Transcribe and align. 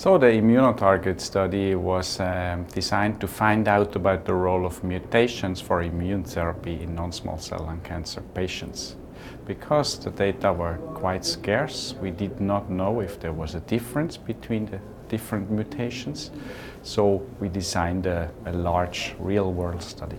So 0.00 0.16
the 0.16 0.28
immunotarget 0.28 1.20
study 1.20 1.74
was 1.74 2.20
um, 2.20 2.64
designed 2.72 3.20
to 3.20 3.28
find 3.28 3.68
out 3.68 3.96
about 3.96 4.24
the 4.24 4.32
role 4.32 4.64
of 4.64 4.82
mutations 4.82 5.60
for 5.60 5.82
immune 5.82 6.24
therapy 6.24 6.80
in 6.80 6.94
non-small 6.94 7.36
cell 7.36 7.64
lung 7.66 7.82
cancer 7.82 8.22
patients. 8.32 8.96
Because 9.46 9.98
the 9.98 10.10
data 10.10 10.54
were 10.54 10.78
quite 10.94 11.26
scarce, 11.26 11.94
we 12.00 12.10
did 12.10 12.40
not 12.40 12.70
know 12.70 13.00
if 13.00 13.20
there 13.20 13.34
was 13.34 13.54
a 13.54 13.60
difference 13.60 14.16
between 14.16 14.64
the 14.64 14.80
different 15.10 15.50
mutations. 15.50 16.30
So 16.82 17.22
we 17.38 17.50
designed 17.50 18.06
a, 18.06 18.30
a 18.46 18.52
large 18.54 19.14
real-world 19.18 19.82
study. 19.82 20.16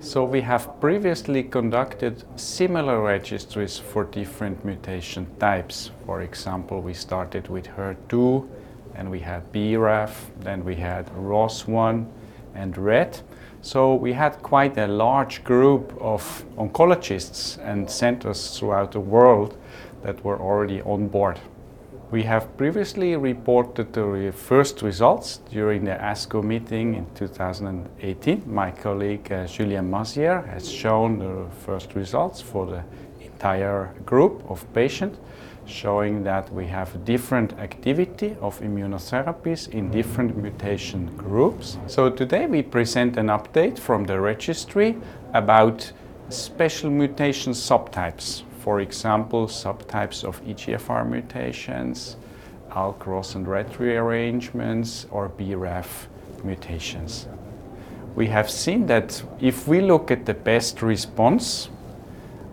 So 0.00 0.22
we 0.22 0.42
have 0.42 0.78
previously 0.82 1.44
conducted 1.44 2.24
similar 2.36 3.00
registries 3.00 3.78
for 3.78 4.04
different 4.04 4.66
mutation 4.66 5.26
types. 5.38 5.92
For 6.04 6.20
example, 6.20 6.82
we 6.82 6.92
started 6.92 7.48
with 7.48 7.68
HER2 7.68 8.46
and 8.94 9.10
we 9.10 9.20
had 9.20 9.52
BRAF, 9.52 10.30
then 10.40 10.64
we 10.64 10.76
had 10.76 11.06
ROS1 11.14 12.06
and 12.54 12.78
RET. 12.78 13.22
So 13.62 13.94
we 13.94 14.12
had 14.12 14.42
quite 14.42 14.76
a 14.76 14.86
large 14.86 15.42
group 15.42 15.96
of 16.00 16.44
oncologists 16.56 17.58
and 17.58 17.90
centers 17.90 18.58
throughout 18.58 18.92
the 18.92 19.00
world 19.00 19.56
that 20.02 20.22
were 20.22 20.38
already 20.38 20.82
on 20.82 21.08
board. 21.08 21.40
We 22.14 22.22
have 22.22 22.56
previously 22.56 23.16
reported 23.16 23.92
the 23.92 24.30
first 24.30 24.82
results 24.82 25.40
during 25.50 25.84
the 25.84 25.96
ASCO 25.96 26.44
meeting 26.44 26.94
in 26.94 27.06
2018. 27.16 28.44
My 28.46 28.70
colleague 28.70 29.32
uh, 29.32 29.48
Julien 29.48 29.90
Mazières 29.90 30.46
has 30.46 30.70
shown 30.70 31.18
the 31.18 31.46
first 31.66 31.96
results 31.96 32.40
for 32.40 32.66
the 32.66 32.84
entire 33.20 33.92
group 34.06 34.48
of 34.48 34.64
patients 34.72 35.18
showing 35.66 36.22
that 36.22 36.52
we 36.52 36.66
have 36.66 37.04
different 37.04 37.52
activity 37.58 38.36
of 38.40 38.60
immunotherapies 38.60 39.68
in 39.70 39.90
different 39.90 40.36
mutation 40.36 41.06
groups. 41.16 41.78
So 41.88 42.10
today 42.10 42.46
we 42.46 42.62
present 42.62 43.16
an 43.16 43.26
update 43.26 43.76
from 43.76 44.04
the 44.04 44.20
registry 44.20 44.96
about 45.32 45.90
special 46.28 46.90
mutation 46.90 47.54
subtypes. 47.54 48.44
For 48.64 48.80
example, 48.80 49.46
subtypes 49.46 50.24
of 50.24 50.42
EGFR 50.42 51.06
mutations, 51.06 52.16
ALK, 52.70 53.06
ROS 53.06 53.34
and 53.34 53.46
RET 53.46 53.78
rearrangements, 53.78 55.06
or 55.10 55.28
BRAF 55.28 56.06
mutations. 56.42 57.28
We 58.14 58.28
have 58.28 58.48
seen 58.48 58.86
that 58.86 59.22
if 59.38 59.68
we 59.68 59.82
look 59.82 60.10
at 60.10 60.24
the 60.24 60.32
best 60.32 60.80
response, 60.80 61.68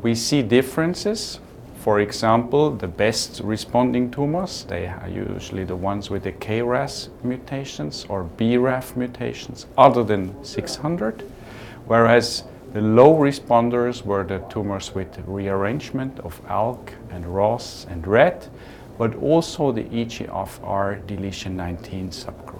we 0.00 0.14
see 0.14 0.40
differences 0.40 1.40
for 1.78 2.00
example, 2.00 2.72
the 2.72 2.88
best 2.88 3.40
responding 3.44 4.10
tumors, 4.10 4.64
they 4.64 4.88
are 4.88 5.08
usually 5.08 5.64
the 5.64 5.76
ones 5.76 6.10
with 6.10 6.24
the 6.24 6.32
KRAS 6.32 7.08
mutations 7.22 8.04
or 8.08 8.24
BRAF 8.24 8.96
mutations 8.96 9.66
other 9.76 10.02
than 10.02 10.34
600, 10.44 11.22
whereas 11.86 12.42
the 12.72 12.82
low 12.82 13.14
responders 13.14 14.04
were 14.04 14.24
the 14.24 14.40
tumors 14.50 14.94
with 14.94 15.18
rearrangement 15.26 16.18
of 16.20 16.44
ALK 16.48 16.92
and 17.10 17.24
ROS 17.24 17.86
and 17.88 18.06
RET, 18.06 18.50
but 18.98 19.14
also 19.14 19.72
the 19.72 19.84
EGFR 19.84 21.06
deletion 21.06 21.56
19 21.56 22.10
subgroup. 22.10 22.57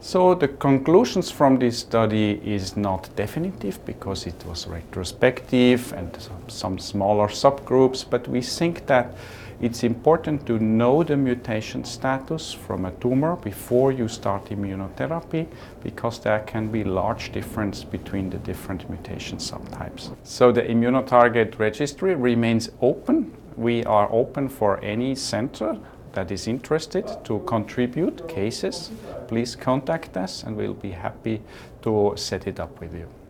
So 0.00 0.34
the 0.34 0.48
conclusions 0.48 1.30
from 1.30 1.58
this 1.58 1.80
study 1.80 2.40
is 2.44 2.76
not 2.76 3.08
definitive 3.16 3.84
because 3.84 4.26
it 4.26 4.44
was 4.46 4.68
retrospective 4.68 5.92
and 5.92 6.16
some 6.46 6.78
smaller 6.78 7.26
subgroups, 7.26 8.08
but 8.08 8.28
we 8.28 8.40
think 8.40 8.86
that 8.86 9.14
it's 9.60 9.82
important 9.82 10.46
to 10.46 10.60
know 10.60 11.02
the 11.02 11.16
mutation 11.16 11.82
status 11.82 12.52
from 12.52 12.84
a 12.84 12.92
tumor 12.92 13.34
before 13.34 13.90
you 13.90 14.06
start 14.06 14.44
immunotherapy 14.50 15.48
because 15.82 16.20
there 16.20 16.40
can 16.46 16.68
be 16.68 16.84
large 16.84 17.32
difference 17.32 17.82
between 17.82 18.30
the 18.30 18.38
different 18.38 18.88
mutation 18.88 19.38
subtypes. 19.38 20.14
So 20.22 20.52
the 20.52 20.62
immunotarget 20.62 21.58
registry 21.58 22.14
remains 22.14 22.70
open. 22.80 23.36
We 23.56 23.84
are 23.84 24.08
open 24.12 24.48
for 24.48 24.78
any 24.84 25.16
center 25.16 25.76
that 26.12 26.30
is 26.30 26.46
interested 26.46 27.06
to 27.24 27.40
contribute 27.40 28.28
cases, 28.28 28.90
please 29.26 29.56
contact 29.56 30.16
us 30.16 30.42
and 30.42 30.56
we'll 30.56 30.74
be 30.74 30.90
happy 30.90 31.42
to 31.82 32.14
set 32.16 32.46
it 32.46 32.60
up 32.60 32.80
with 32.80 32.94
you. 32.94 33.27